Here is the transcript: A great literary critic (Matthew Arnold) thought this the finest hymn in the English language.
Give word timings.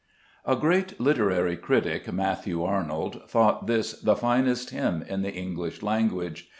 A 0.45 0.55
great 0.55 0.99
literary 0.99 1.55
critic 1.55 2.11
(Matthew 2.11 2.63
Arnold) 2.63 3.21
thought 3.27 3.67
this 3.67 3.91
the 3.93 4.15
finest 4.15 4.71
hymn 4.71 5.03
in 5.07 5.21
the 5.21 5.31
English 5.31 5.83
language. 5.83 6.49